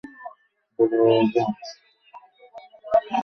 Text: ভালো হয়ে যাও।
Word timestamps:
ভালো 0.79 0.97
হয়ে 1.03 1.23
যাও। 1.33 1.49